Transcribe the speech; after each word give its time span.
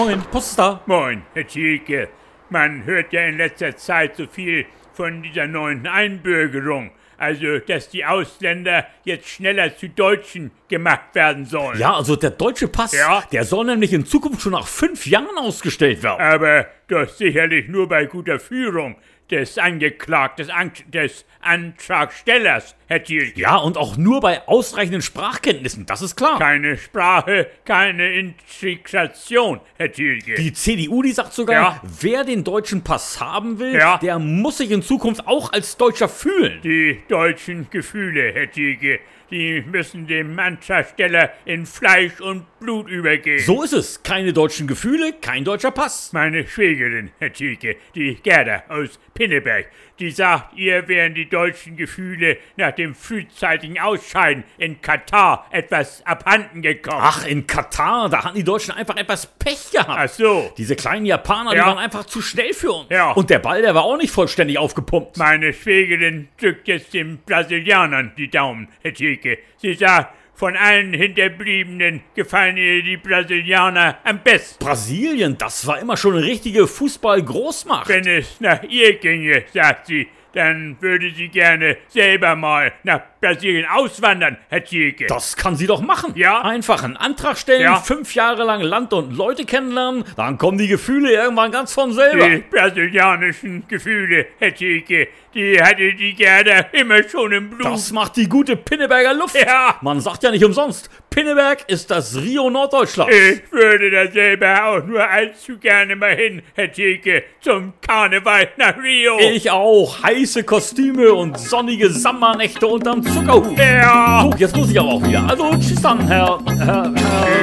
Moin, 0.00 0.22
Post 0.32 0.48
ist 0.52 0.58
da. 0.58 0.80
Moin, 0.86 1.20
Herr 1.34 1.46
Thielke. 1.46 2.08
Man 2.48 2.86
hört 2.86 3.12
ja 3.12 3.20
in 3.26 3.36
letzter 3.36 3.76
Zeit 3.76 4.16
so 4.16 4.26
viel 4.26 4.64
von 4.94 5.22
dieser 5.22 5.46
neuen 5.46 5.86
Einbürgerung. 5.86 6.90
Also, 7.18 7.58
dass 7.58 7.90
die 7.90 8.02
Ausländer 8.06 8.86
jetzt 9.04 9.28
schneller 9.28 9.76
zu 9.76 9.90
Deutschen 9.90 10.52
gemacht 10.68 11.14
werden 11.14 11.44
sollen. 11.44 11.78
Ja, 11.78 11.92
also 11.96 12.16
der 12.16 12.30
deutsche 12.30 12.68
Pass, 12.68 12.92
Ja. 12.92 13.22
der 13.30 13.44
soll 13.44 13.66
nämlich 13.66 13.92
in 13.92 14.06
Zukunft 14.06 14.40
schon 14.40 14.52
nach 14.52 14.66
fünf 14.66 15.06
Jahren 15.06 15.36
ausgestellt 15.36 16.02
werden. 16.02 16.18
Aber 16.18 16.66
doch 16.88 17.06
sicherlich 17.10 17.68
nur 17.68 17.86
bei 17.86 18.06
guter 18.06 18.40
Führung 18.40 18.96
des 19.30 19.58
Angeklagten, 19.58 20.46
des, 20.46 20.54
An 20.54 20.72
des 20.86 21.26
Antragstellers, 21.42 22.74
Herr 22.90 23.04
Thielke. 23.04 23.38
Ja, 23.40 23.54
und 23.56 23.76
auch 23.76 23.96
nur 23.96 24.20
bei 24.20 24.48
ausreichenden 24.48 25.00
Sprachkenntnissen, 25.00 25.86
das 25.86 26.02
ist 26.02 26.16
klar. 26.16 26.40
Keine 26.40 26.76
Sprache, 26.76 27.46
keine 27.64 28.12
Integration, 28.14 29.60
Herr 29.78 29.92
Thielke. 29.92 30.34
Die 30.34 30.52
CDU, 30.52 31.00
die 31.00 31.12
sagt 31.12 31.32
sogar, 31.32 31.54
Ja. 31.62 31.82
wer 32.00 32.24
den 32.24 32.42
deutschen 32.42 32.82
Pass 32.82 33.20
haben 33.20 33.60
will, 33.60 33.74
Ja. 33.74 33.98
der 33.98 34.18
muss 34.18 34.58
sich 34.58 34.72
in 34.72 34.82
Zukunft 34.82 35.24
auch 35.28 35.52
als 35.52 35.76
Deutscher 35.76 36.08
fühlen. 36.08 36.60
Die 36.64 36.98
deutschen 37.06 37.68
Gefühle, 37.70 38.32
Herr 38.32 38.50
Thielke, 38.50 38.98
die 39.30 39.62
müssen 39.64 40.08
dem 40.08 40.36
Antragsteller 40.36 41.30
in 41.44 41.64
Fleisch 41.66 42.20
und 42.20 42.44
Blut 42.58 42.88
übergehen. 42.90 43.38
So 43.38 43.62
ist 43.62 43.72
es. 43.72 44.02
Keine 44.02 44.32
deutschen 44.32 44.66
Gefühle, 44.66 45.12
kein 45.20 45.44
deutscher 45.44 45.70
Pass. 45.70 46.12
Meine 46.12 46.44
Schwägerin, 46.48 47.10
Herr 47.20 47.32
Thielke, 47.32 47.76
die 47.94 48.16
Gerda 48.16 48.64
aus 48.68 48.98
Pinneberg, 49.14 49.66
die 50.00 50.10
sagt, 50.10 50.56
ihr 50.58 50.88
wären 50.88 51.14
die 51.14 51.28
deutschen 51.28 51.76
Gefühle 51.76 52.38
nach 52.56 52.72
dem 52.80 52.94
frühzeitigen 52.94 53.78
Ausscheiden 53.78 54.44
in 54.58 54.80
Katar 54.80 55.46
etwas 55.50 56.04
abhanden 56.06 56.62
gekommen. 56.62 57.00
Ach, 57.00 57.26
in 57.26 57.46
Katar, 57.46 58.08
da 58.08 58.24
hatten 58.24 58.36
die 58.36 58.44
Deutschen 58.44 58.72
einfach 58.72 58.96
etwas 58.96 59.26
Pech 59.26 59.70
gehabt. 59.72 59.88
Ach 59.90 60.08
so. 60.08 60.52
Diese 60.56 60.74
kleinen 60.76 61.06
Japaner, 61.06 61.50
die 61.52 61.56
Ja. 61.58 61.66
waren 61.66 61.78
einfach 61.78 62.04
zu 62.06 62.20
schnell 62.22 62.52
für 62.54 62.72
uns. 62.72 62.86
Ja. 62.90 63.12
Und 63.12 63.30
der 63.30 63.38
Ball, 63.38 63.62
der 63.62 63.74
war 63.74 63.84
auch 63.84 63.96
nicht 63.96 64.10
vollständig 64.12 64.58
aufgepumpt. 64.58 65.16
Meine 65.18 65.52
Schwägerin 65.52 66.28
drückt 66.40 66.66
jetzt 66.68 66.92
den 66.94 67.18
Brasilianern 67.24 68.12
die 68.16 68.28
Daumen, 68.28 68.68
Herr 68.82 68.94
Thielke. 68.94 69.38
Sie 69.58 69.74
sagt, 69.74 70.14
von 70.34 70.56
allen 70.56 70.94
Hinterbliebenen 70.94 72.00
gefallen 72.14 72.56
ihr 72.56 72.82
die 72.82 72.96
Brasilianer 72.96 73.98
am 74.04 74.20
besten. 74.20 74.64
Brasilien, 74.64 75.36
das 75.36 75.66
war 75.66 75.78
immer 75.78 75.98
schon 75.98 76.16
eine 76.16 76.24
richtige 76.24 76.66
Fußball-Großmacht. 76.66 77.88
Wenn 77.88 78.06
es 78.06 78.40
nach 78.40 78.62
ihr 78.62 78.94
ginge, 78.98 79.44
sagt 79.52 79.86
sie, 79.88 80.08
dann 80.32 80.76
würde 80.80 81.10
sie 81.10 81.28
gerne 81.28 81.76
selber 81.88 82.36
mal 82.36 82.72
nach 82.82 83.00
Brasilien 83.20 83.66
auswandern, 83.70 84.38
Herr 84.48 84.64
Thielke. 84.64 85.06
Das 85.06 85.36
kann 85.36 85.56
sie 85.56 85.66
doch 85.66 85.80
machen. 85.82 86.12
Ja. 86.16 86.40
Einfach 86.42 86.82
einen 86.82 86.96
Antrag 86.96 87.36
stellen, 87.36 87.62
Ja. 87.62 87.76
fünf 87.76 88.14
Jahre 88.14 88.44
lang 88.44 88.62
Land 88.62 88.92
und 88.92 89.14
Leute 89.16 89.44
kennenlernen, 89.44 90.04
dann 90.16 90.38
kommen 90.38 90.56
die 90.58 90.68
Gefühle 90.68 91.12
irgendwann 91.12 91.50
ganz 91.52 91.74
von 91.74 91.92
selber. 91.92 92.28
Die 92.28 92.38
brasilianischen 92.50 93.64
Gefühle, 93.68 94.26
Herr 94.38 94.54
Thielke, 94.54 95.08
die 95.34 95.62
hatte 95.62 95.92
die 95.94 96.14
Gerda 96.14 96.66
immer 96.72 97.02
schon 97.08 97.32
im 97.32 97.50
Blut. 97.50 97.64
Das 97.66 97.92
macht 97.92 98.16
die 98.16 98.28
gute 98.28 98.56
Pinneberger 98.56 99.14
Luft. 99.14 99.36
Ja. 99.36 99.76
Man 99.82 100.00
sagt 100.00 100.22
ja 100.22 100.30
nicht 100.30 100.44
umsonst, 100.44 100.90
Pinneberg 101.10 101.64
ist 101.66 101.90
das 101.90 102.14
Rio 102.16 102.48
Norddeutschlands. 102.50 103.12
Ich 103.12 103.50
würde 103.50 103.90
da 103.90 104.08
selber 104.12 104.64
auch 104.64 104.84
nur 104.86 105.02
allzu 105.08 105.58
gerne 105.58 105.96
mal 105.96 106.14
hin, 106.14 106.40
Herr 106.54 106.70
Thielke, 106.70 107.24
zum 107.40 107.72
Karneval 107.84 108.50
nach 108.56 108.76
Rio. 108.80 109.18
Ich 109.18 109.50
auch. 109.50 110.00
Heiße 110.04 110.44
Kostüme 110.44 111.12
und 111.12 111.36
sonnige 111.36 111.90
Sommernächte 111.90 112.64
unterm 112.64 113.02
Zuckerhut. 113.02 113.58
ja. 113.58 114.22
So, 114.22 114.36
jetzt 114.38 114.54
muss 114.56 114.70
ich 114.70 114.78
aber 114.78 114.88
auch 114.88 115.02
wieder. 115.02 115.24
Also, 115.28 115.50
tschüss 115.56 115.82
dann, 115.82 116.06
Herr, 116.06 116.38
Herr, 116.46 116.64
Herr. 116.64 116.90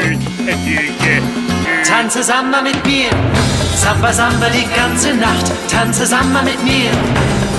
Tschüss, 0.02 0.20
Herr 0.46 0.56
Thielke. 0.64 1.22
Tanze 1.86 2.24
Samba 2.24 2.62
mit 2.62 2.86
mir, 2.86 3.10
Samba 3.76 4.14
Samba 4.14 4.48
die 4.50 4.66
ganze 4.76 5.14
Nacht. 5.14 5.52
Tanze 5.70 6.06
Samba 6.06 6.42
mit 6.42 6.62
mir, 6.64 6.90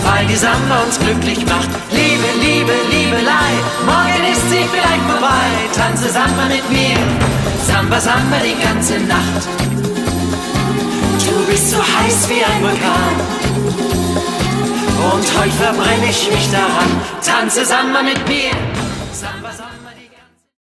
weil 0.04 0.26
die 0.26 0.36
Samba 0.36 0.82
uns 0.84 0.98
glücklich 0.98 1.44
macht. 1.46 1.68
Liebe, 1.90 2.24
Liebe, 2.42 2.72
Liebelei, 2.90 3.52
morgen 3.86 4.17
ist 4.32 4.50
sie 4.50 4.64
vielleicht 4.72 5.04
vorbei. 5.10 5.48
Tanze 5.74 6.08
Samba 6.10 6.46
mit 6.46 6.68
mir, 6.70 6.96
Samba 7.66 8.00
Samba 8.00 8.38
die 8.38 8.60
ganze 8.62 8.98
Nacht. 9.00 9.42
Du 11.24 11.50
bist 11.50 11.70
so 11.70 11.78
heiß 11.78 12.28
wie 12.28 12.44
ein 12.44 12.62
Vulkan. 12.62 13.14
Und 15.12 15.38
heute 15.38 15.52
verbrenne 15.52 16.10
ich 16.10 16.30
mich 16.30 16.50
daran. 16.50 16.90
Tanze 17.24 17.64
Samba 17.64 18.02
mit 18.02 18.26
mir. 18.28 18.50